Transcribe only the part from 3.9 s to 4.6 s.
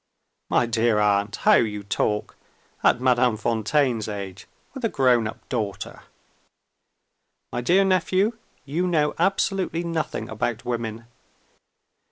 age!